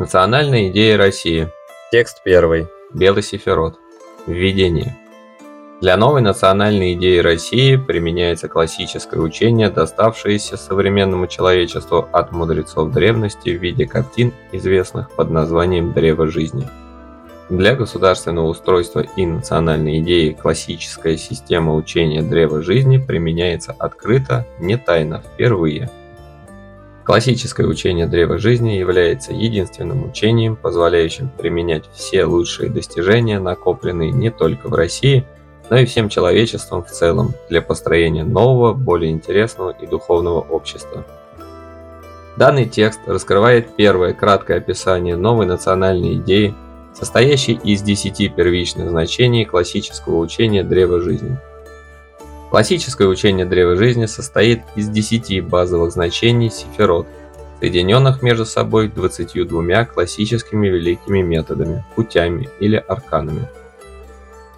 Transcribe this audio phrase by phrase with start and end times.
[0.00, 1.52] Национальная идея России.
[1.92, 2.68] Текст первый.
[2.94, 3.78] Белый сифирот.
[4.26, 4.96] Введение.
[5.82, 13.60] Для новой национальной идеи России применяется классическое учение, доставшееся современному человечеству от мудрецов древности в
[13.60, 16.66] виде картин, известных под названием «Древо жизни».
[17.50, 25.22] Для государственного устройства и национальной идеи классическая система учения Древа жизни применяется открыто, не тайно,
[25.34, 25.90] впервые–
[27.10, 34.68] Классическое учение Древа Жизни является единственным учением, позволяющим применять все лучшие достижения, накопленные не только
[34.68, 35.24] в России,
[35.70, 41.04] но и всем человечеством в целом для построения нового, более интересного и духовного общества.
[42.36, 46.54] Данный текст раскрывает первое краткое описание новой национальной идеи,
[46.94, 51.36] состоящей из десяти первичных значений классического учения Древа Жизни–
[52.50, 57.06] Классическое учение Древа Жизни состоит из 10 базовых значений сифирот,
[57.60, 63.48] соединенных между собой 22 классическими великими методами, путями или арканами.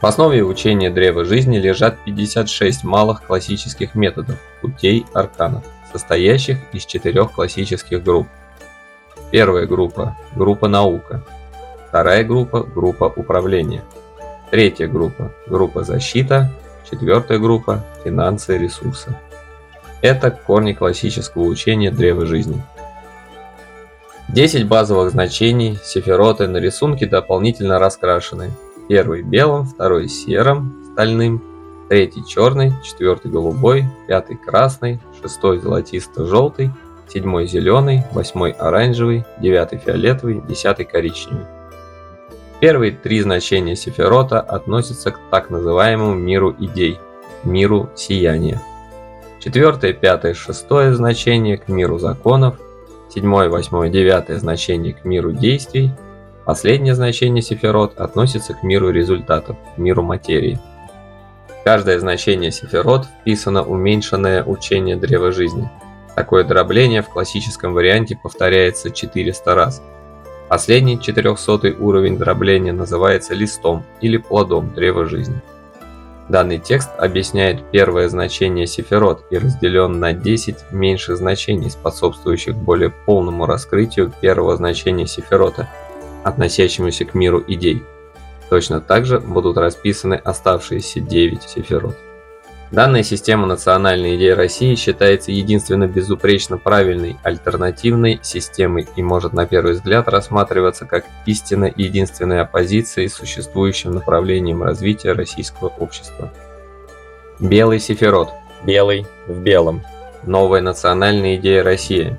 [0.01, 7.33] В основе учения Древа Жизни лежат 56 малых классических методов, путей, арканов, состоящих из четырех
[7.33, 8.27] классических групп.
[9.31, 11.23] Первая группа– группа наука.
[11.89, 13.85] Вторая группа– группа управления.
[14.51, 16.51] Третья группа– группа защита.
[16.93, 19.17] Четвертая группа– финансы и ресурсы.
[20.03, 22.63] Это корни классического учения Древа Жизни.
[24.29, 28.51] 10 базовых значений сефироты на рисунке дополнительно раскрашены.
[28.91, 31.43] Первый белым, второй серым, стальным,
[31.89, 36.73] третий черный, четвертый голубой, пятый красный, шестой золотисто-желтый,
[37.09, 41.47] седьмой зеленый, восьмой оранжевый, девятый фиолетовый, десятый коричневый.
[42.63, 47.01] Первые три значения Сефирота относятся к так называемому миру идей,
[47.43, 48.63] миру сияния.
[49.41, 52.61] Четвертое, пятое, шестое значение к миру законов,
[53.13, 55.91] седьмое, восьмое, девятое значение к миру действий,
[56.45, 60.61] последнее значение Сефирот относится к миру результатов, миру материи.
[61.65, 65.69] Каждое значение Сефирот вписано уменьшенное учение Древа Жизни.
[66.15, 69.83] Такое дробление в классическом варианте повторяется 400 раз–
[70.53, 75.41] Последний 400 уровень дробления называется листом или плодом древа жизни.
[76.29, 83.47] Данный текст объясняет первое значение сифирот и разделен на 10 меньших значений, способствующих более полному
[83.47, 85.71] раскрытию первого значения сифирота,
[86.23, 87.83] относящемуся к миру идей.
[88.51, 91.97] Точно так же будут расписаны оставшиеся 9 сифирот.
[92.73, 99.75] Данная система национальной идеи России считается единственно безупречно правильной альтернативной системой и может на первый
[99.75, 106.33] взгляд рассматриваться как истинно единственной оппозицией существующим направлением развития российского общества.
[107.39, 108.31] Белый сифирот.
[108.65, 109.83] Белый в белом.
[110.23, 112.17] Новая национальная идея России.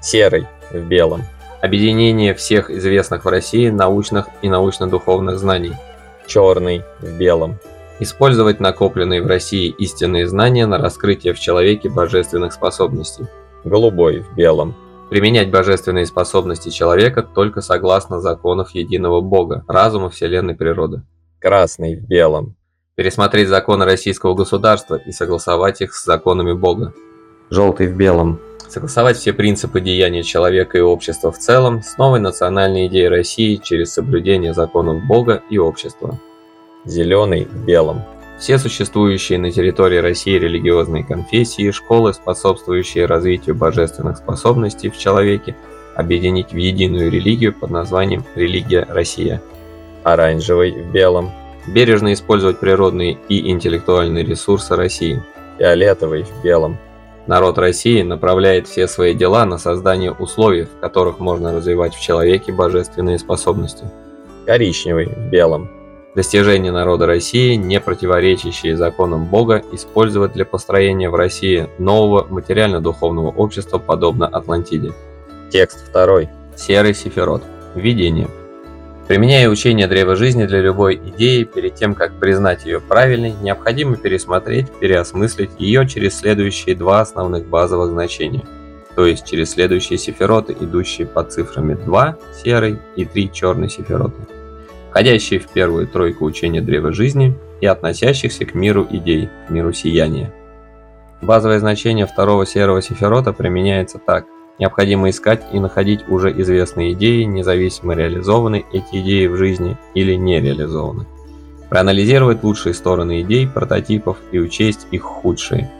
[0.00, 1.24] Серый в белом.
[1.60, 5.74] Объединение всех известных в России научных и научно-духовных знаний.
[6.26, 7.58] Черный в белом
[8.02, 13.26] Использовать накопленные в России истинные знания на раскрытие в человеке божественных способностей.
[13.62, 14.74] Голубой в белом.
[15.10, 21.02] Применять божественные способности человека только согласно законов единого Бога, разума Вселенной природы.
[21.38, 22.56] Красный в белом.
[22.94, 26.94] Пересмотреть законы российского государства и согласовать их с законами Бога.
[27.50, 28.40] Желтый в белом.
[28.66, 33.92] Согласовать все принципы деяния человека и общества в целом с новой национальной идеей России через
[33.92, 36.18] соблюдение законов Бога и общества
[36.84, 38.02] зеленый в белом.
[38.38, 45.54] Все существующие на территории России религиозные конфессии и школы, способствующие развитию божественных способностей в человеке,
[45.94, 49.42] объединить в единую религию под названием «Религия Россия».
[50.04, 51.30] Оранжевый в белом.
[51.66, 55.22] Бережно использовать природные и интеллектуальные ресурсы России.
[55.58, 56.78] Фиолетовый в белом.
[57.26, 62.50] Народ России направляет все свои дела на создание условий, в которых можно развивать в человеке
[62.52, 63.84] божественные способности.
[64.46, 65.79] Коричневый в белом
[66.14, 73.78] Достижения народа России, не противоречащие законам Бога, использовать для построения в России нового материально-духовного общества,
[73.78, 74.92] подобно Атлантиде.
[75.50, 76.28] Текст второй.
[76.56, 77.44] Серый Сифирот.
[77.76, 78.26] Введение.
[79.06, 84.70] Применяя учение Древа Жизни для любой идеи, перед тем, как признать ее правильной, необходимо пересмотреть,
[84.80, 88.44] переосмыслить ее через следующие два основных базовых значения,
[88.96, 94.39] то есть через следующие сифироты, идущие под цифрами 2 серый и 3 черный сифироты
[94.90, 100.32] входящие в первую тройку учения Древа Жизни и относящихся к миру идей, миру сияния.
[101.22, 104.24] Базовое значение второго серого сифирота применяется так.
[104.58, 110.40] Необходимо искать и находить уже известные идеи, независимо реализованы эти идеи в жизни или не
[110.40, 111.06] реализованы.
[111.68, 115.70] Проанализировать лучшие стороны идей, прототипов и учесть их худшие.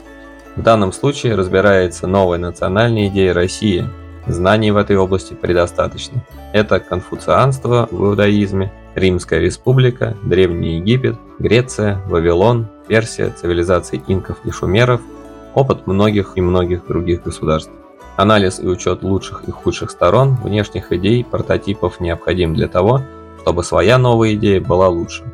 [0.56, 3.86] В данном случае разбирается новая национальная идея России,
[4.26, 6.24] знаний в этой области предостаточно.
[6.52, 15.00] Это конфуцианство в иудаизме, Римская республика, Древний Египет, Греция, Вавилон, Персия, цивилизации инков и шумеров,
[15.54, 17.72] опыт многих и многих других государств.
[18.16, 23.02] Анализ и учет лучших и худших сторон, внешних идей, прототипов необходим для того,
[23.40, 25.24] чтобы своя новая идея была лучше.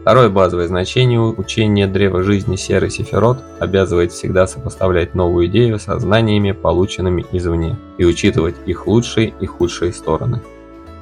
[0.00, 6.52] Второе базовое значение учения древа жизни серый сефирот обязывает всегда сопоставлять новую идею со знаниями,
[6.52, 10.40] полученными извне, и учитывать их лучшие и худшие стороны.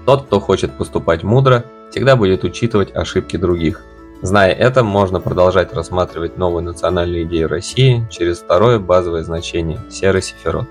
[0.08, 3.82] Тот, кто хочет поступать мудро, всегда будет учитывать ошибки других.
[4.22, 10.64] Зная это, можно продолжать рассматривать новые национальные идеи России через второе базовое значение– серый сефирот.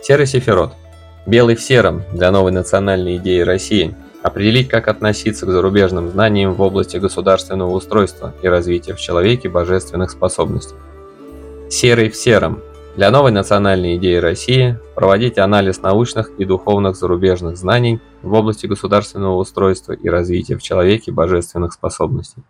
[0.00, 0.72] Серый сефирот.
[1.26, 6.62] Белый в сером для новой национальной идеи России– Определить, как относиться к зарубежным знаниям в
[6.62, 10.76] области государственного устройства и развития в человеке божественных способностей.
[11.68, 12.62] Серый в сером.
[12.96, 19.36] Для новой национальной идеи России проводить анализ научных и духовных зарубежных знаний в области государственного
[19.36, 22.42] устройства и развития в человеке божественных способностей.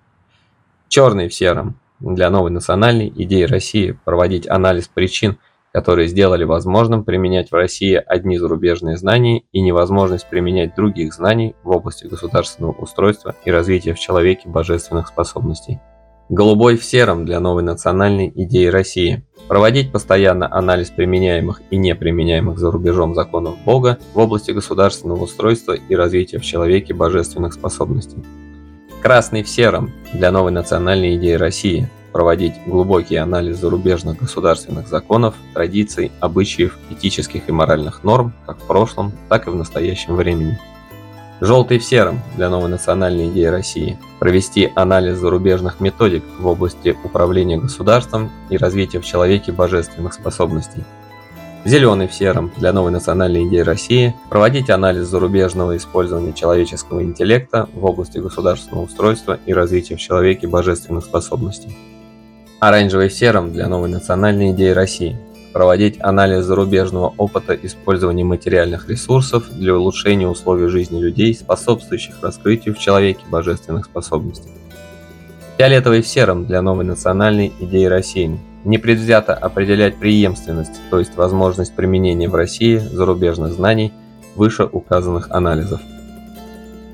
[0.88, 1.76] Черный в сером.
[2.00, 5.38] Для новой национальной идеи России проводить анализ причин–
[5.72, 11.70] которые сделали возможным применять в России одни зарубежные знания и невозможность применять других знаний в
[11.70, 15.80] области государственного устройства и развития в человеке божественных способностей.
[16.32, 19.22] Голубой в сером для новой национальной идеи России.
[19.48, 25.94] Проводить постоянно анализ применяемых и неприменяемых за рубежом законов Бога в области государственного устройства и
[25.94, 28.16] развития в человеке божественных способностей.
[29.02, 36.12] Красный в сером для новой национальной идеи России– проводить глубокий анализ зарубежных государственных законов, традиций,
[36.20, 40.58] обычаев, этических и моральных норм, как в прошлом, так и в настоящем времени.
[41.44, 43.98] Желтый в сером для новой национальной идеи России.
[44.20, 50.84] Провести анализ зарубежных методик в области управления государством и развития в человеке божественных способностей.
[51.64, 54.14] Зеленый в сером для новой национальной идеи России.
[54.30, 61.04] Проводить анализ зарубежного использования человеческого интеллекта в области государственного устройства и развития в человеке божественных
[61.04, 61.76] способностей
[62.60, 65.18] оранжевый серым для новой национальной идеи России,
[65.52, 72.78] проводить анализ зарубежного опыта использования материальных ресурсов для улучшения условий жизни людей, способствующих раскрытию в
[72.78, 74.50] человеке божественных способностей.
[75.58, 82.28] Фиолетовый в сером для новой национальной идеи России, непредвзято определять преемственность, то есть возможность применения
[82.28, 83.92] в России зарубежных знаний
[84.34, 85.80] выше указанных анализов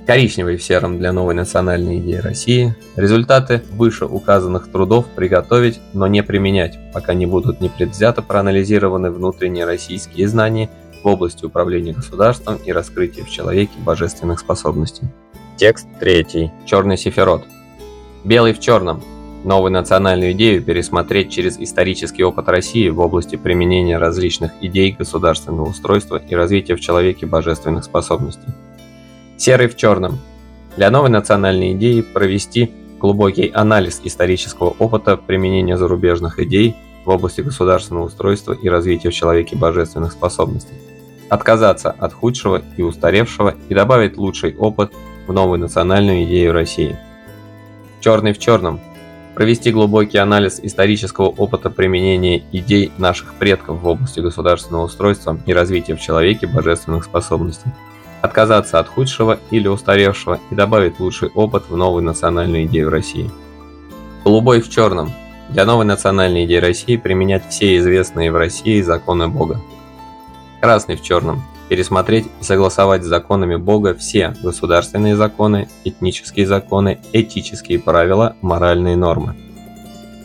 [0.08, 6.22] коричневый в сером для новой национальной идеи России, результаты выше указанных трудов приготовить, но не
[6.22, 10.70] применять, пока не будут непредвзято проанализированы внутренние российские знания
[11.02, 15.02] в области управления государством и раскрытия в человеке божественных способностей.
[15.58, 16.50] Текст третий.
[16.64, 17.44] Черный сиферот.
[18.24, 19.02] Белый в черном.
[19.44, 26.16] Новую национальную идею пересмотреть через исторический опыт России в области применения различных идей государственного устройства
[26.16, 28.48] и развития в человеке божественных способностей.
[29.38, 30.18] Серый в черном.
[30.76, 36.74] Для новой национальной идеи провести глубокий анализ исторического опыта применения зарубежных идей
[37.04, 40.74] в области государственного устройства и развития в человеке божественных способностей.
[41.28, 44.92] Отказаться от худшего и устаревшего и добавить лучший опыт
[45.28, 46.98] в новую национальную идею России.
[48.00, 48.80] Черный в черном.
[49.36, 55.94] Провести глубокий анализ исторического опыта применения идей наших предков в области государственного устройства и развития
[55.94, 57.70] в человеке божественных способностей
[58.22, 63.30] отказаться от худшего или устаревшего и добавить лучший опыт в новую национальную идею России.
[64.24, 65.12] Голубой в черном.
[65.48, 69.60] Для новой национальной идеи России применять все известные в России законы Бога.
[70.60, 71.42] Красный в черном.
[71.68, 79.36] Пересмотреть и согласовать с законами Бога все государственные законы, этнические законы, этические правила, моральные нормы.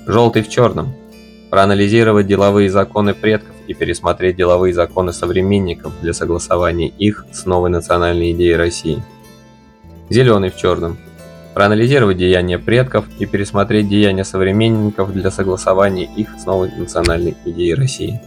[0.08, 0.94] Желтый в черном.
[1.54, 8.32] Проанализировать деловые законы предков и пересмотреть деловые законы современников для согласования их с новой национальной
[8.32, 9.04] идеей России.
[10.10, 10.98] Зеленый в черном.
[11.54, 18.20] Проанализировать деяния предков и пересмотреть деяния современников для согласования их с новой национальной идеей России.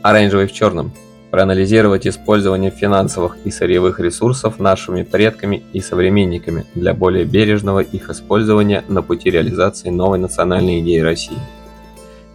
[0.00, 0.92] Оранжевый в черном.
[1.30, 8.84] Проанализировать использование финансовых и сырьевых ресурсов нашими предками и современниками для более бережного их использования
[8.88, 11.36] на пути реализации новой национальной идеи России.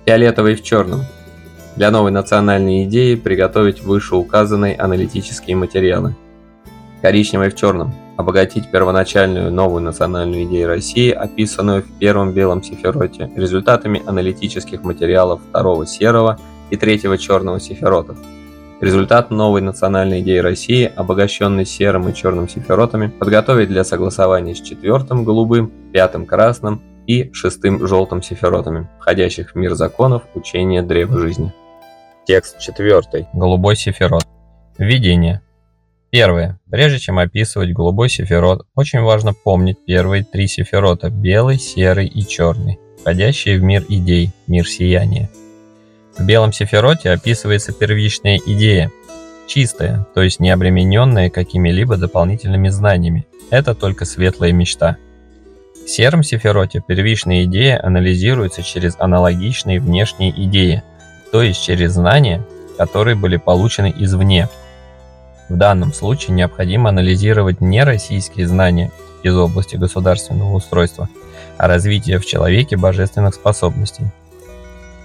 [0.06, 1.06] Фиолетовый в черном
[1.78, 6.14] для новой национальной идеи приготовить вышеуказанные аналитические материалы.
[7.02, 7.94] Коричневый в черном.
[8.18, 15.88] Обогатить первоначальную новую национальную идею России, описанную в первом белом сифероте, результатами аналитических материалов второго
[15.88, 16.38] серого
[16.70, 18.18] и третьего черного сиферотов.
[18.82, 25.24] Результат новой национальной идеи России, обогащенный серым и черным сиферотами, подготовить для согласования с четвертым
[25.24, 31.54] голубым, пятым красным и шестым желтым сиферотами, входящих в мир законов учения древа жизни.
[32.26, 33.28] Текст четвертый.
[33.34, 34.26] Голубой сифирот.
[34.78, 35.42] Введение.
[36.10, 36.60] Первое.
[36.70, 42.80] Прежде чем описывать голубой сифирот, очень важно помнить первые три сифирота– белый, серый и черный,
[43.02, 45.30] входящие в мир идей, мир сияния.
[46.18, 48.92] В белом сифироте описывается первичная идея,
[49.48, 53.26] чистая, то есть не обремененная какими-либо дополнительными знаниями.
[53.50, 54.98] Это только светлая мечта.
[55.86, 60.84] В сером сифироте первичная идея анализируется через аналогичные внешние идеи–
[61.34, 62.44] то есть через знания,
[62.78, 64.50] которые были получены извне.
[65.50, 68.92] В данном случае необходимо анализировать не российские знания
[69.24, 71.10] из области государственного устройства,
[71.58, 74.06] а развитие в человеке божественных способностей.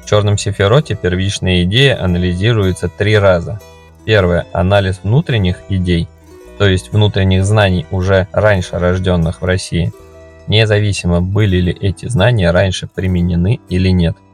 [0.05, 3.59] В черном сефероте первичная идея анализируется три раза.
[4.05, 6.09] Первое– анализ внутренних идей,
[6.59, 9.95] то есть внутренних знаний уже раньше рожденных в России,
[10.49, 14.17] независимо были ли эти знания раньше применены или нет–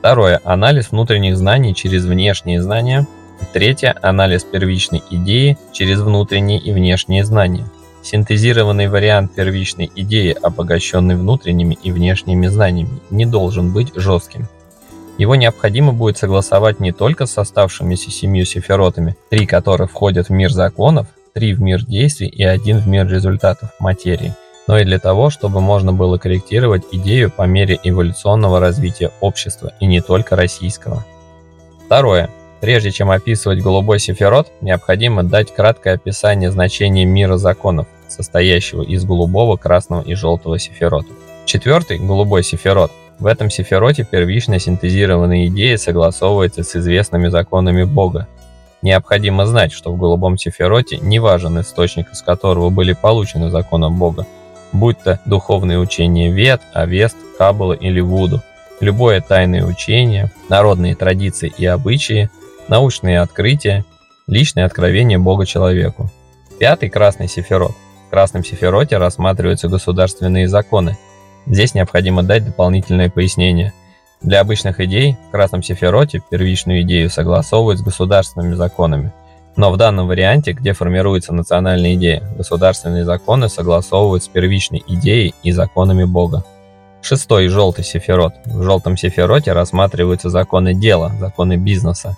[0.00, 0.40] Второе.
[0.44, 3.06] Анализ внутренних знаний через внешние знания.
[3.52, 3.94] Третье.
[4.00, 7.66] Анализ первичной идеи через внутренние и внешние знания.
[8.02, 14.48] Синтезированный вариант первичной идеи, обогащенный внутренними и внешними знаниями, не должен быть жестким.
[15.18, 20.50] Его необходимо будет согласовать не только с оставшимися семью сефиротами, три которых входят в мир
[20.50, 24.32] законов, три в мир действий и один в мир результатов материи–
[24.70, 29.86] но и для того, чтобы можно было корректировать идею по мере эволюционного развития общества и
[29.86, 31.04] не только российского.
[31.86, 32.30] Второе.
[32.60, 39.56] Прежде чем описывать голубой сефирот, необходимо дать краткое описание значения мира законов, состоящего из голубого,
[39.56, 41.16] красного и желтого сефиротов.
[41.46, 42.92] Четвертый, голубой сефирот.
[43.18, 48.28] В этом сефироте первичная синтезированная идея согласовывается с известными законами Бога.
[48.82, 54.28] Необходимо знать, что в голубом сефироте не важен источник, из которого были получены законы Бога,
[54.72, 58.42] будь то духовные учения Вед, Авест, Каббала или Вуду,
[58.80, 62.30] любое тайное учение, народные традиции и обычаи,
[62.68, 63.84] научные открытия,
[64.26, 66.10] личное откровение Бога человеку.
[66.58, 67.74] Пятый красный сефирот.
[68.06, 70.98] В красном сефироте рассматриваются государственные законы.
[71.46, 73.72] Здесь необходимо дать дополнительное пояснение.
[74.20, 79.12] Для обычных идей в красном сефироте первичную идею согласовывают с государственными законами–
[79.56, 85.52] но в данном варианте, где формируется национальная идея, государственные законы согласовывают с первичной идеей и
[85.52, 86.44] законами Бога.
[87.02, 88.34] Шестой– желтый сефирот.
[88.44, 92.16] В желтом сефироте рассматриваются законы дела, законы бизнеса.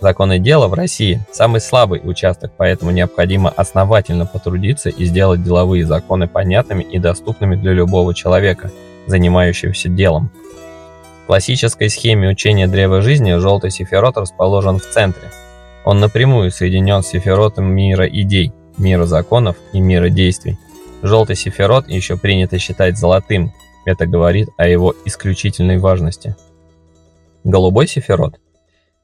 [0.00, 6.28] Законы дела в России– самый слабый участок, поэтому необходимо основательно потрудиться и сделать деловые законы
[6.28, 8.70] понятными и доступными для любого человека,
[9.06, 10.30] занимающегося делом.
[11.24, 15.32] В классической схеме учения древа жизни желтый сефирот расположен в центре–
[15.88, 20.58] он напрямую соединен с сефиротом мира идей, мира законов и мира действий.
[21.00, 23.54] Желтый сефирот еще принято считать золотым,
[23.86, 26.36] это говорит о его исключительной важности.
[27.42, 28.38] Голубой сефирот,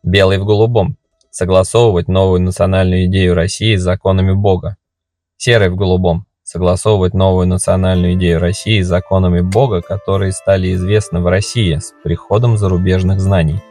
[0.03, 0.99] белый в голубом,
[1.31, 4.77] согласовывать новую национальную идею России с законами Бога.
[5.39, 11.29] Серый в голубом, согласовывать новую национальную идею России с законами Бога, которые стали известны в
[11.29, 13.63] России с приходом зарубежных знаний.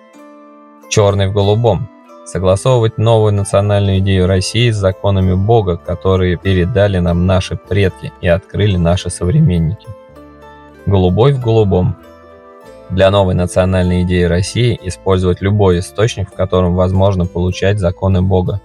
[0.90, 1.88] Черный в голубом,
[2.26, 8.78] согласовывать новую национальную идею России с законами Бога, которые передали нам наши предки и открыли
[8.78, 9.88] наши современники.
[10.86, 11.96] Голубой в голубом.
[12.90, 18.62] Для новой национальной идеи России использовать любой источник, в котором возможно получать законы Бога.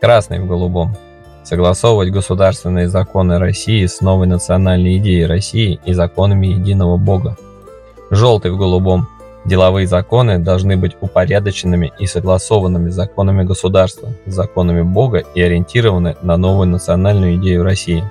[0.00, 0.94] Красный в голубом.
[1.42, 7.36] Согласовывать государственные законы России с новой национальной идеей России и законами единого Бога.
[8.10, 9.08] Желтый в голубом
[9.46, 16.66] Деловые законы должны быть упорядоченными и согласованными законами государства, законами Бога и ориентированы на новую
[16.66, 18.02] национальную идею России.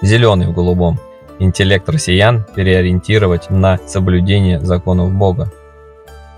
[0.00, 0.98] Зеленый в голубом.
[1.38, 5.52] Интеллект россиян переориентировать на соблюдение законов Бога.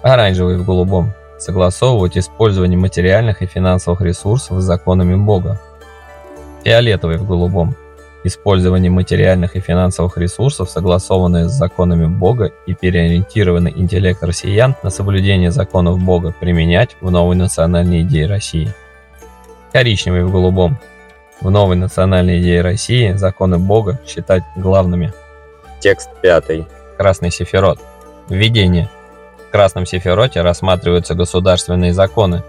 [0.03, 1.13] Оранжевый в голубом.
[1.39, 5.61] Согласовывать использование материальных и финансовых ресурсов с законами Бога.
[6.65, 7.77] Фиолетовый в голубом
[8.25, 15.51] использование материальных и финансовых ресурсов, согласованные с законами Бога и переориентированный интеллект россиян на соблюдение
[15.51, 18.73] законов Бога применять в новой национальной идее России.
[19.73, 20.79] Коричневый в голубом.
[21.41, 25.13] В новой национальной идее России законы Бога считать главными.
[25.81, 26.67] Текст пятый.
[26.97, 27.79] Красный сефирот.
[28.29, 28.89] Введение.
[29.49, 32.43] В красном сефироте рассматриваются государственные законы.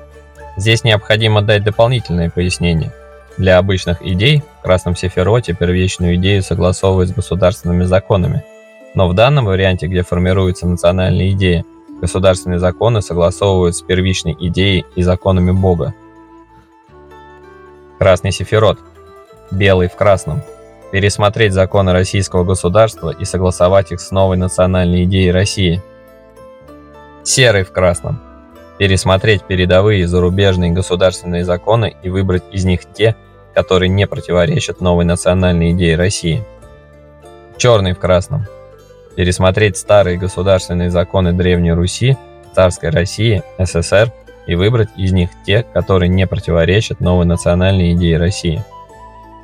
[0.58, 2.92] Здесь необходимо дать дополнительное пояснение.
[3.38, 8.44] Для обычных идей в красном сефироте первичную идею согласовывать с государственными законами.
[8.96, 11.64] Но в данном варианте, где формируется национальная идея,
[12.02, 15.94] государственные законы согласовывают с первичной идеей и законами Бога.
[17.98, 18.80] Красный сефирот.
[19.52, 20.42] Белый в красном.
[20.92, 25.82] Пересмотреть законы российского государства и согласовать их с новой национальной идеей России.
[27.24, 28.29] Серый в красном
[28.80, 33.18] Пересмотреть передовые зарубежные государственные законы и выбрать из них те,
[33.54, 36.46] которые не противоречат новой национальной идее России.
[37.58, 38.48] Черный в красном.
[39.18, 42.18] Пересмотреть старые государственные законы Древней Руси,
[42.56, 44.14] Царской России, СССР
[44.48, 48.64] и выбрать из них те, которые не противоречат новой национальной идее России.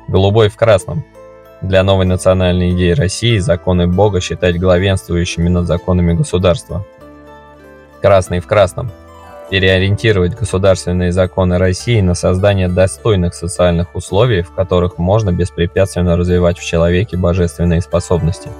[0.08, 1.04] Голубой в красном.
[1.60, 6.86] Для новой национальной идеи России законы Бога считать главенствующими над законами государства.
[8.00, 8.90] Красный в красном.
[9.50, 16.64] Переориентировать государственные законы России на создание достойных социальных условий, в которых можно беспрепятственно развивать в
[16.64, 18.50] человеке божественные способности.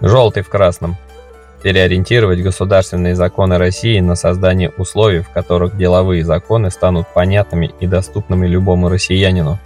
[0.00, 0.96] Желтый в красном
[1.62, 8.46] переориентировать государственные законы России на создание условий, в которых деловые законы станут понятными и доступными
[8.46, 9.58] любому россиянину.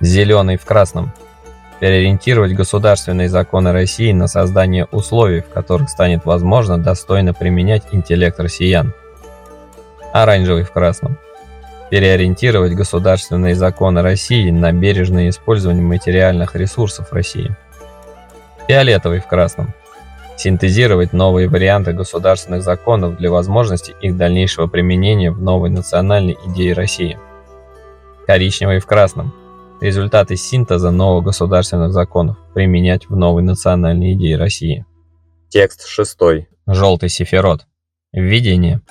[0.00, 1.12] Зеленый в красном.
[1.80, 8.92] Переориентировать государственные законы России на создание условий, в которых станет возможно достойно применять интеллект россиян.
[10.12, 11.18] Оранжевый в красном.
[11.90, 17.56] Переориентировать государственные законы России на бережное использование материальных ресурсов России.
[18.68, 19.74] Фиолетовый в красном
[20.40, 27.18] синтезировать новые варианты государственных законов для возможности их дальнейшего применения в новой национальной идее России.
[28.26, 29.34] Коричневый в красном.
[29.80, 34.84] Результаты синтеза новых государственных законов применять в новой национальной идее России.
[35.48, 36.48] Текст шестой.
[36.66, 37.66] Желтый сифирот.
[38.12, 38.82] Введение.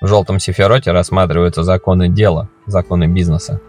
[0.00, 3.60] В желтом сифироте рассматриваются законы дела, законы бизнеса.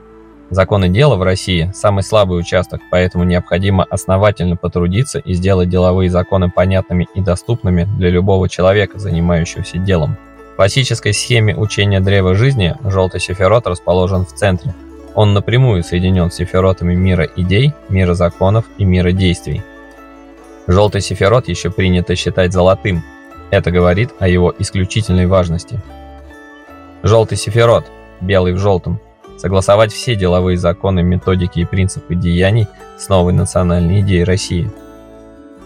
[0.51, 6.51] Законы дела в России– самый слабый участок, поэтому необходимо основательно потрудиться и сделать деловые законы
[6.51, 10.15] понятными и доступными для любого человека, занимающегося делом.
[10.53, 14.75] В классической схеме учения древа жизни желтый сефирот расположен в центре.
[15.13, 19.61] Он напрямую соединен с сефиротами мира идей, мира законов и мира действий.
[20.67, 23.03] Желтый сефирот еще принято считать золотым.
[23.49, 25.81] Это говорит о его исключительной важности.
[27.03, 27.85] Желтый сефирот,
[28.21, 28.99] белый в желтом–
[29.37, 34.71] согласовать все деловые законы, методики и принципы деяний с новой национальной идеей России.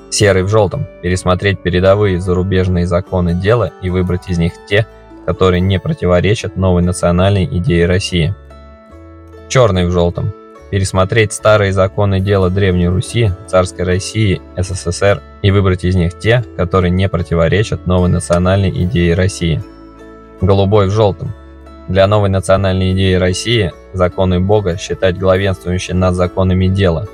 [0.10, 4.88] Серый в желтом– пересмотреть передовые зарубежные законы дела и выбрать из них те,
[5.26, 8.34] которые не противоречат новой национальной идее России.
[9.48, 10.32] Черный в желтом–
[10.72, 16.92] пересмотреть старые законы дела Древней Руси, Царской России, СССР и выбрать из них те, которые
[16.92, 19.64] не противоречат новой национальной идее России.
[20.42, 21.34] Голубой в желтом–
[21.88, 27.08] для новой национальной идеи России законы Бога считать главенствующим над законами дела.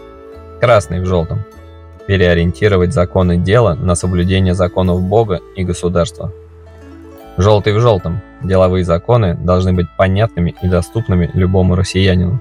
[0.61, 1.43] Красный в желтом.
[2.07, 6.31] Переориентировать законы дела на соблюдение законов Бога и государства.
[7.41, 8.21] Желтый в желтом.
[8.43, 12.39] Деловые законы должны быть понятными и доступными любому россиянину.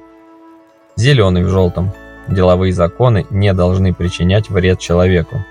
[0.95, 1.95] Зеленый в желтом.
[2.29, 5.43] Деловые законы не должны причинять вред человеку.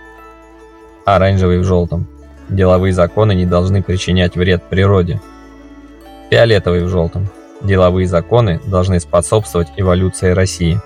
[1.04, 2.06] Оранжевый в желтом.
[2.48, 5.20] Деловые законы не должны причинять вред природе.
[6.30, 7.28] Фиолетовый в желтом.
[7.64, 10.80] Деловые законы должны способствовать эволюции России.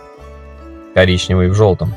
[0.94, 1.94] Коричневый в желтом.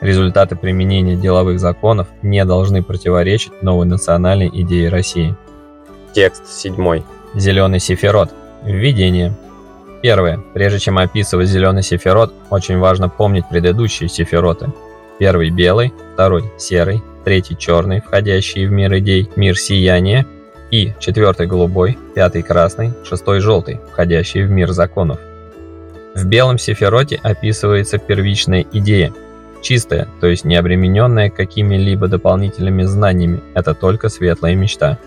[0.00, 5.36] Результаты применения деловых законов не должны противоречить новой национальной идее России.
[6.14, 7.02] Текст 7.
[7.34, 8.30] Зеленый сефирот.
[8.62, 9.34] Введение.
[10.02, 10.40] Первое.
[10.54, 14.72] Прежде чем описывать зеленый сефирот, очень важно помнить предыдущие сефироты.
[15.18, 20.26] Первый белый, второй серый, третий черный, входящий в мир идей, мир сияния–
[20.70, 25.18] и четвертый голубой, пятый красный, шестой желтый, входящий в мир законов.
[26.14, 29.12] В белом сефироте описывается первичная идея,
[29.62, 34.98] чистая, то есть не обремененная какими-либо дополнительными знаниями, это только светлая мечта.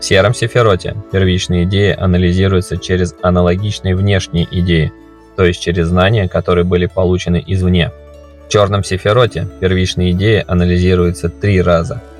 [0.00, 4.92] В сером сефироте первичные идеи анализируются через аналогичные внешние идеи,
[5.36, 7.90] то есть через знания, которые были получены извне.
[8.46, 12.02] В черном сефироте первичные идеи анализируются три раза–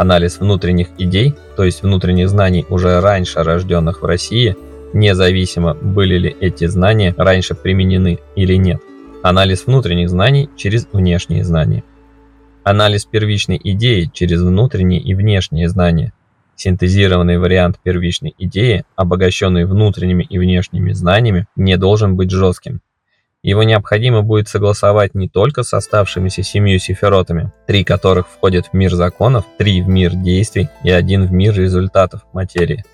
[0.00, 4.56] Анализ внутренних идей, то есть внутренних знаний уже раньше рожденных в России,
[4.94, 8.80] независимо были ли эти знания раньше применены или нет.
[9.22, 11.84] Анализ внутренних знаний через внешние знания.
[12.62, 16.14] Анализ первичной идеи через внутренние и внешние знания.
[16.60, 22.82] Синтезированный вариант первичной идеи, обогащенный внутренними и внешними знаниями, не должен быть жестким.
[23.42, 28.94] Его необходимо будет согласовать не только с оставшимися семью сифиротами, три которых входят в мир
[28.94, 32.84] законов, три в мир действий и один в мир результатов материи,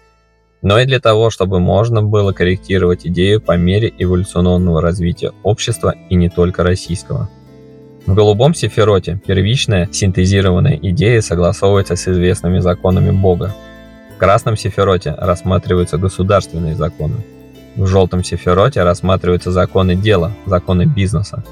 [0.63, 6.15] но и для того, чтобы можно было корректировать идею по мере эволюционного развития общества и
[6.15, 7.29] не только российского.
[8.07, 13.53] В голубом сифироте первичная синтезированная идея согласовывается с известными законами Бога.
[14.15, 17.17] В красном сифироте рассматриваются государственные законы.
[17.75, 21.43] В желтом сефироте рассматриваются законы дела, законы бизнеса.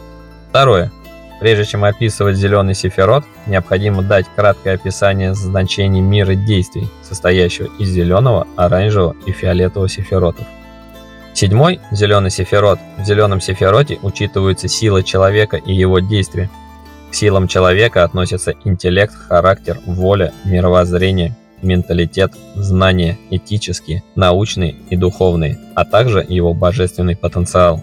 [0.49, 0.93] Второе.
[1.41, 8.47] Прежде чем описывать зеленый сифирот, необходимо дать краткое описание значений мира действий, состоящего из зеленого,
[8.57, 10.47] оранжевого и фиолетового сифиротов.
[11.35, 12.79] Седьмой, зеленый сифирот.
[12.97, 16.49] В зеленом сифироте учитываются силы человека и его действия.
[17.11, 25.85] К силам человека относятся интеллект, характер, воля, мировоззрение, менталитет, знания, этические, научные и духовные, а
[25.85, 27.83] также его божественный потенциал.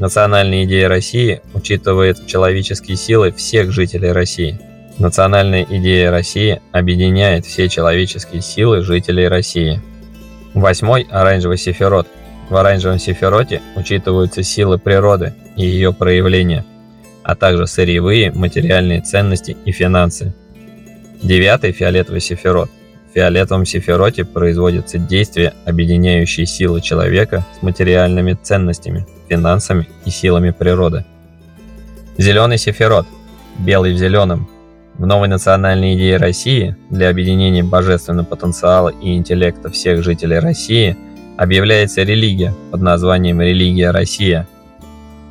[0.00, 4.58] Национальная идея России учитывает человеческие силы всех жителей России.
[4.98, 9.80] Национальная идея России объединяет все человеческие силы жителей России.
[10.52, 12.08] Восьмой– оранжевый сифирот–
[12.52, 16.66] в оранжевом сифироте учитываются силы природы и ее проявления,
[17.22, 20.34] а также сырьевые, материальные ценности и финансы.
[21.22, 22.70] Девятый фиолетовый сифирот.
[23.10, 31.06] В фиолетовом сифироте производятся действия, объединяющие силы человека с материальными ценностями, финансами и силами природы.
[32.18, 33.06] Зеленый сифирот.
[33.58, 34.48] Белый в зеленом.
[34.98, 40.98] В новой национальной идее России для объединения божественного потенциала и интеллекта всех жителей России–
[41.42, 44.46] объявляется религия под названием «Религия Россия».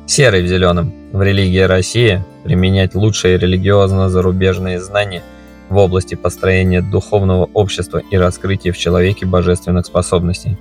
[0.06, 0.92] Серый в зеленом.
[1.10, 5.22] В религии Россия применять лучшие религиозно-зарубежные знания
[5.70, 10.58] в области построения духовного общества и раскрытия в человеке божественных способностей.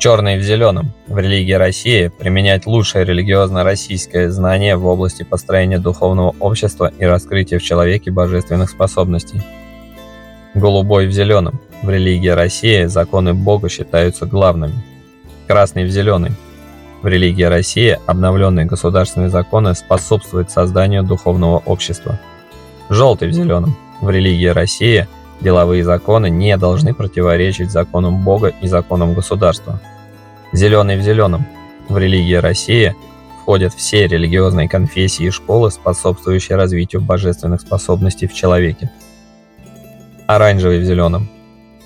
[0.00, 0.92] Черный в зеленом.
[1.06, 7.62] В религии России применять лучшее религиозно-российское знание в области построения духовного общества и раскрытия в
[7.62, 9.42] человеке божественных способностей.
[10.58, 11.60] Голубой в зеленом.
[11.84, 14.74] В религии России законы Бога считаются главными.
[15.46, 16.32] Красный в зеленый.
[17.00, 22.18] В религии России обновленные государственные законы способствуют созданию духовного общества.
[22.88, 23.76] Желтый в зеленом.
[24.00, 25.06] В религии России
[25.40, 29.80] деловые законы не должны противоречить законам Бога и законам государства.
[30.52, 31.46] Зеленый в зеленом.
[31.88, 32.96] В религии России
[33.42, 38.90] входят все религиозные конфессии и школы, способствующие развитию божественных способностей в человеке.
[40.28, 41.26] Оранжевый в зеленом.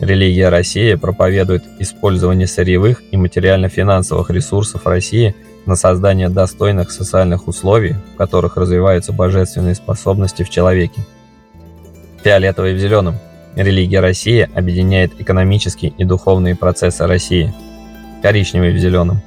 [0.00, 8.16] Религия России проповедует использование сырьевых и материально-финансовых ресурсов России на создание достойных социальных условий, в
[8.16, 11.02] которых развиваются божественные способности в человеке.
[12.24, 13.14] Фиолетовый в зеленом.
[13.54, 17.54] Религия России объединяет экономические и духовные процессы России.
[18.22, 19.20] Коричневый в зеленом.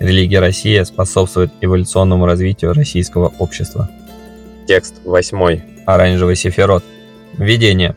[0.00, 3.88] Религия России способствует эволюционному развитию российского общества.
[4.66, 5.60] Текст 8.
[5.86, 6.82] Оранжевый сифирот.
[7.38, 7.94] Введение.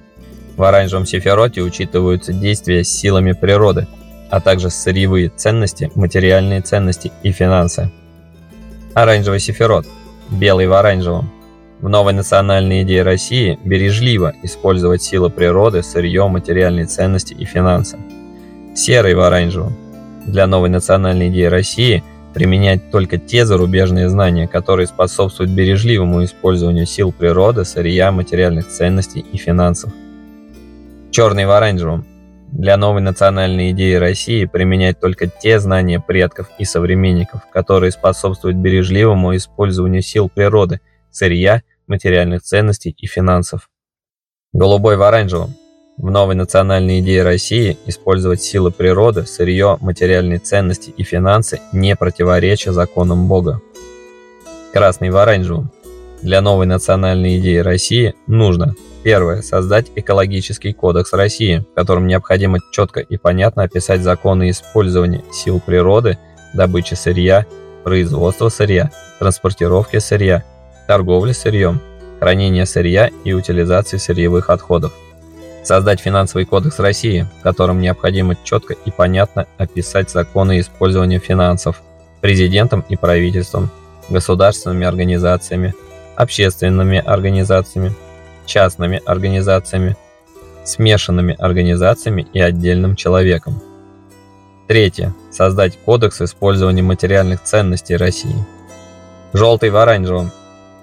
[0.59, 3.87] В оранжевом сифироте учитываются действия с силами природы,
[4.29, 7.89] а также сырьевые ценности, материальные ценности и финансы.
[8.93, 9.85] Оранжевый сифирот.
[10.29, 11.31] Белый в оранжевом.
[11.79, 17.97] В новой национальной идее России бережливо использовать силы природы, сырье, материальные ценности и финансы.
[18.75, 19.77] Серый в оранжевом.
[20.25, 27.13] Для новой национальной идеи России применять только те зарубежные знания, которые способствуют бережливому использованию сил
[27.13, 29.93] природы, сырья, материальных ценностей и финансов
[31.19, 32.05] черный в оранжевом.
[32.53, 39.35] Для новой национальной идеи России применять только те знания предков и современников, которые способствуют бережливому
[39.35, 40.79] использованию сил природы,
[41.11, 43.69] сырья, материальных ценностей и финансов.
[44.53, 45.55] Голубой в оранжевом.
[45.97, 52.71] В новой национальной идее России использовать силы природы, сырье, материальные ценности и финансы не противоречия
[52.71, 53.59] законам Бога.
[54.71, 55.69] Красный в оранжевом.
[56.21, 59.41] Для новой национальной идеи России нужно Первое.
[59.41, 66.17] Создать экологический кодекс России, в котором необходимо четко и понятно описать законы использования сил природы,
[66.53, 67.45] добычи сырья,
[67.83, 70.43] производства сырья, транспортировки сырья,
[70.87, 71.79] торговли сырьем,
[72.19, 74.93] хранения сырья и утилизации сырьевых отходов.
[75.63, 81.81] Создать финансовый кодекс России, в котором необходимо четко и понятно описать законы использования финансов
[82.21, 83.69] президентом и правительством,
[84.09, 85.73] государственными организациями,
[86.15, 87.93] общественными организациями,
[88.49, 89.95] частными организациями,
[90.65, 93.61] смешанными организациями и отдельным человеком.
[94.67, 95.13] Третье.
[95.31, 98.35] Создать кодекс использования материальных ценностей России.
[99.33, 100.31] Желтый в оранжевом.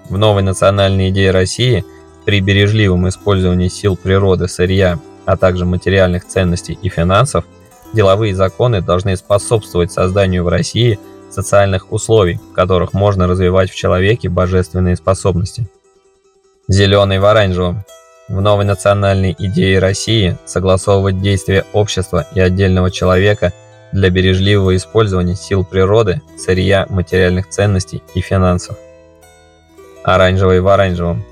[0.09, 1.85] В новой национальной идее России
[2.25, 7.45] при бережливом использовании сил природы, сырья, а также материальных ценностей и финансов,
[7.93, 10.99] деловые законы должны способствовать созданию в России
[11.29, 15.67] социальных условий, в которых можно развивать в человеке божественные способности.
[16.69, 17.85] Зеленый в оранжевом.
[18.27, 23.53] В новой национальной идее России согласовывать действия общества и отдельного человека
[23.93, 28.77] для бережливого использования сил природы, сырья, материальных ценностей и финансов.
[30.03, 31.23] Оранжевый в оранжевом.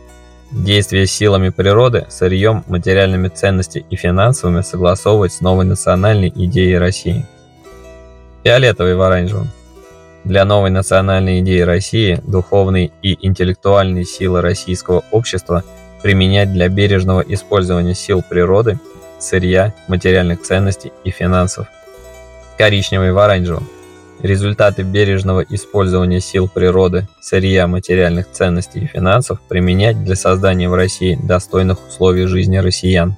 [0.54, 7.26] Действия силами природы, сырьем, материальными ценностями и финансовыми согласовывать с новой национальной идеей России.
[8.46, 9.50] Фиолетовый в оранжевом
[10.26, 15.64] Для новой национальной идеи России духовные и интеллектуальные силы российского общества
[16.02, 18.80] применять для бережного использования сил природы,
[19.20, 21.68] сырья, материальных ценностей и финансов.
[22.58, 23.68] Коричневый в оранжевом.
[24.24, 31.20] Результаты бережного использования сил природы, сырья, материальных ценностей и финансов применять для создания в России
[31.22, 33.16] достойных условий жизни россиян.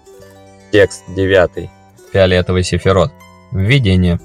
[0.73, 1.69] Текст 9.
[2.11, 3.11] Фиолетовый сефирот.
[3.53, 4.19] Введение.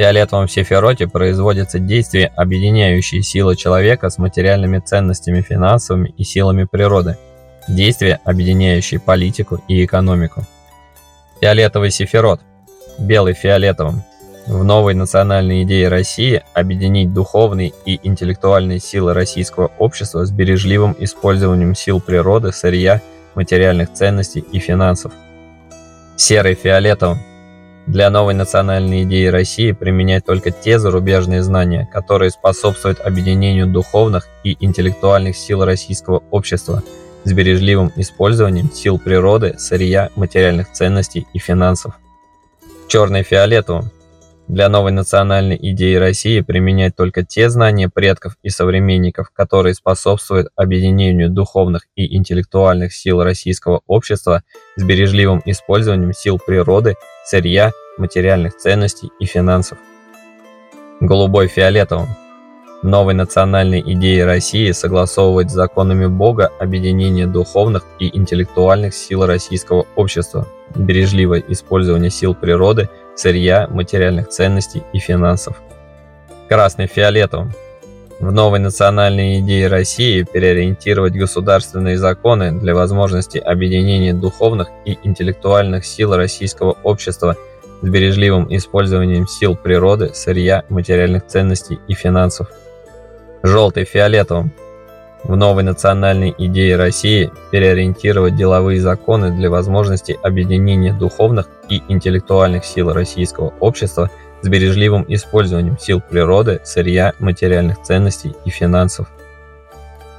[0.00, 7.18] Фиолетовом сефироте производятся действия, объединяющие силы человека с материальными ценностями финансовыми и силами природы.
[7.68, 10.46] Действия, объединяющие политику и экономику.
[11.42, 12.40] Фиолетовый сефирот.
[12.96, 14.02] Белый фиолетовым.
[14.46, 21.74] В новой национальной идее России объединить духовные и интеллектуальные силы российского общества с бережливым использованием
[21.74, 23.02] сил природы, сырья,
[23.34, 25.12] материальных ценностей и финансов.
[26.16, 27.18] Серый фиолетовым.
[27.86, 34.56] Для новой национальной идеи России применять только те зарубежные знания, которые способствуют объединению духовных и
[34.60, 36.82] интеллектуальных сил российского общества
[37.24, 41.94] с бережливым использованием сил природы, сырья, материальных ценностей и финансов.
[42.88, 43.90] Черный фиолетовым
[44.50, 51.30] для новой национальной идеи России применять только те знания предков и современников, которые способствуют объединению
[51.30, 54.42] духовных и интеллектуальных сил российского общества
[54.74, 59.78] с бережливым использованием сил природы, сырья, материальных ценностей и финансов.
[61.00, 62.08] Голубой фиолетовым.
[62.82, 70.48] Новой национальной идеей России согласовывать с законами Бога объединение духовных и интеллектуальных сил российского общества,
[70.74, 75.60] бережливое использование сил природы– сырья, материальных ценностей и финансов.
[76.48, 77.52] Красный фиолетовым.
[78.18, 86.16] В новой национальной идее России переориентировать государственные законы для возможности объединения духовных и интеллектуальных сил
[86.16, 87.36] российского общества
[87.82, 92.48] с бережливым использованием сил природы, сырья, материальных ценностей и финансов.
[93.42, 94.52] Желтый фиолетовым
[95.24, 102.92] в новой национальной идее России переориентировать деловые законы для возможности объединения духовных и интеллектуальных сил
[102.92, 104.10] российского общества
[104.42, 109.08] с бережливым использованием сил природы, сырья, материальных ценностей и финансов.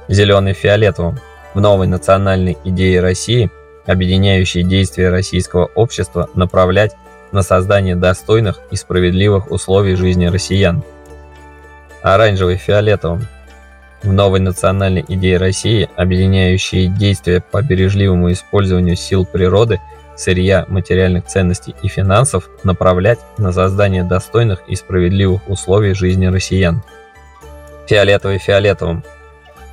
[0.08, 1.18] Зеленый фиолетовым.
[1.54, 3.50] В новой национальной идее России
[3.86, 6.92] объединяющие действия российского общества направлять
[7.32, 10.82] на создание достойных и справедливых условий жизни россиян.
[12.02, 13.26] Оранжевый фиолетовым
[14.02, 19.80] в новой национальной идее России, объединяющей действия по бережливому использованию сил природы,
[20.16, 26.82] сырья, материальных ценностей и финансов, направлять на создание достойных и справедливых условий жизни россиян.
[27.86, 29.04] Фиолетовый фиолетовым.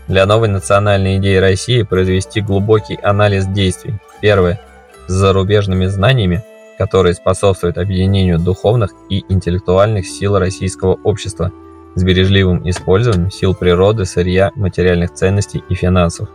[0.08, 3.96] Для новой национальной идеи России произвести глубокий анализ действий.
[4.22, 4.62] Первое.
[5.08, 6.44] С зарубежными знаниями,
[6.78, 11.52] которые способствуют объединению духовных и интеллектуальных сил российского общества–
[11.96, 16.30] с бережливым использованием сил природы, сырья, материальных ценностей и финансов.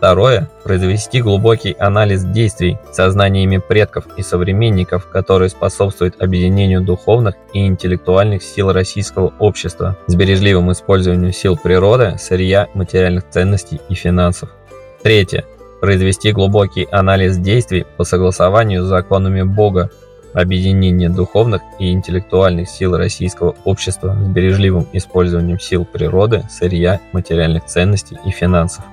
[0.00, 8.42] Второе– произвести глубокий анализ действий сознаниями предков и современников, которые способствуют объединению духовных и интеллектуальных
[8.42, 14.48] сил российского общества с бережливым использованием сил природы, сырья, материальных ценностей и финансов.
[15.02, 15.44] Третье–
[15.82, 19.90] произвести глубокий анализ действий по согласованию с законами Бога
[20.32, 28.18] объединение духовных и интеллектуальных сил российского общества с бережливым использованием сил природы, сырья, материальных ценностей
[28.24, 28.84] и финансов.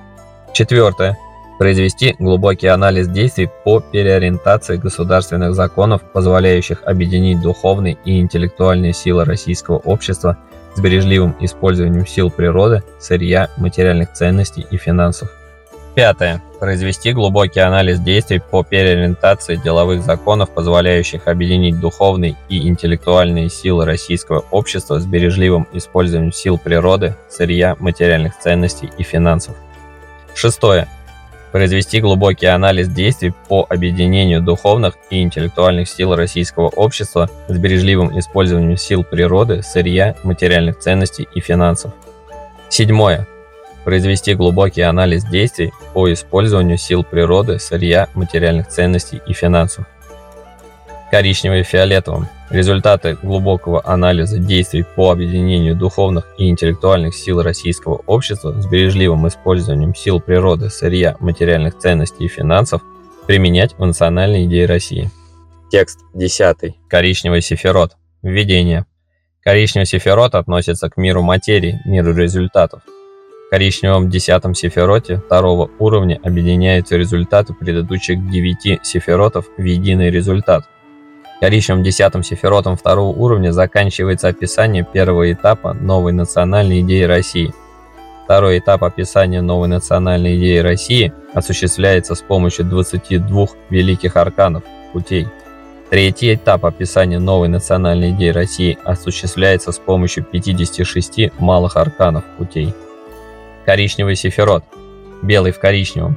[0.52, 1.16] Четвертое.
[1.58, 9.78] Произвести глубокий анализ действий по переориентации государственных законов, позволяющих объединить духовные и интеллектуальные силы российского
[9.78, 10.38] общества
[10.76, 15.30] с бережливым использованием сил природы, сырья, материальных ценностей и финансов.
[15.98, 16.40] Пятое.
[16.60, 24.44] Произвести глубокий анализ действий по переориентации деловых законов, позволяющих объединить духовные и интеллектуальные силы российского
[24.52, 29.56] общества с бережливым использованием сил природы, сырья, материальных ценностей и финансов.
[30.36, 30.86] Шестое.
[31.50, 38.76] Произвести глубокий анализ действий по объединению духовных и интеллектуальных сил российского общества с бережливым использованием
[38.76, 41.92] сил природы, сырья, материальных ценностей и финансов.
[42.68, 43.26] Седьмое
[43.88, 49.86] произвести глубокий анализ действий по использованию сил природы, сырья, материальных ценностей и финансов.
[51.10, 52.26] Коричневый и фиолетовым.
[52.50, 59.94] Результаты глубокого анализа действий по объединению духовных и интеллектуальных сил российского общества с бережливым использованием
[59.94, 62.82] сил природы, сырья, материальных ценностей и финансов
[63.26, 65.10] применять в национальной идее России.
[65.70, 66.74] Текст 10.
[66.90, 67.92] Коричневый сефирот.
[68.20, 68.84] Введение.
[69.42, 72.82] Коричневый сефирот относится к миру материи, миру результатов
[73.50, 80.64] коричневом десятом сефироте второго уровня объединяются результаты предыдущих девяти сефиротов в единый результат.
[81.40, 87.54] Коричневым десятым сефиротом второго уровня заканчивается описание первого этапа новой национальной идеи России.
[88.24, 95.28] Второй этап описания новой национальной идеи России осуществляется с помощью 22 великих арканов, путей.
[95.88, 102.74] Третий этап описания новой национальной идеи России осуществляется с помощью 56 малых арканов, путей.
[103.68, 104.64] Коричневый сефирот,
[105.20, 106.16] белый в коричневом,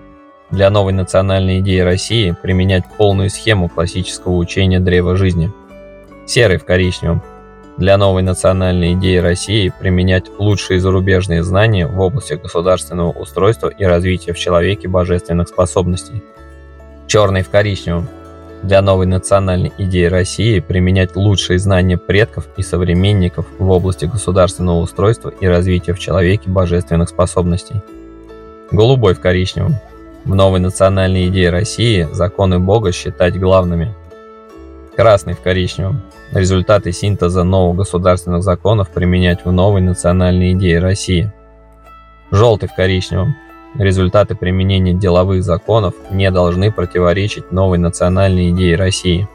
[0.51, 5.51] для новой национальной идеи России применять полную схему классического учения древа жизни.
[6.25, 7.21] Серый в коричневом.
[7.75, 14.31] Для новой национальной идеи России применять лучшие зарубежные знания в области государственного устройства и развития
[14.31, 16.23] в человеке божественных способностей.
[17.05, 18.07] Черный в коричневом.
[18.63, 25.29] Для новой национальной идеи России применять лучшие знания предков и современников в области государственного устройства
[25.29, 27.81] и развития в человеке божественных способностей.
[28.71, 29.75] Голубой в коричневом
[30.25, 33.95] в новой национальной идее России законы Бога считать главными.
[34.95, 36.03] Красный в коричневом.
[36.31, 41.33] Результаты синтеза новых государственных законов применять в новой национальной идее России.
[42.29, 43.35] Желтый в коричневом.
[43.75, 49.27] Результаты применения деловых законов не должны противоречить новой национальной идее России.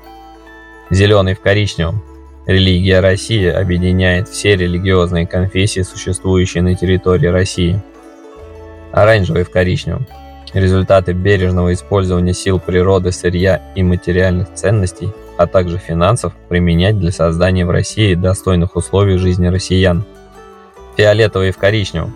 [0.91, 2.03] Зеленый в коричневом.
[2.47, 7.83] Религия России объединяет все религиозные конфессии, существующие на территории России.
[8.93, 10.07] Оранжевый в коричневом
[10.53, 17.67] результаты бережного использования сил природы, сырья и материальных ценностей, а также финансов применять для создания
[17.67, 20.05] в России достойных условий жизни россиян.
[20.97, 22.15] Фиолетовый в коричневом.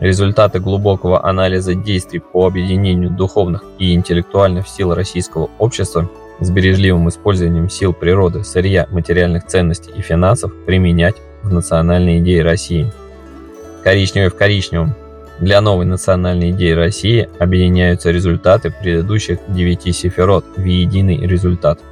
[0.00, 6.08] Результаты глубокого анализа действий по объединению духовных и интеллектуальных сил российского общества
[6.38, 12.92] с бережливым использованием сил природы, сырья, материальных ценностей и финансов применять в национальной идее России.
[13.82, 14.94] Коричневый в коричневом
[15.40, 21.80] для новой национальной идеи России объединяются результаты предыдущих девяти сефирот в единый результат–